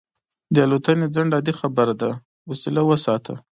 [0.53, 2.09] د الوتنې ځنډ عادي خبره ده،
[2.45, 3.33] حوصله وساته.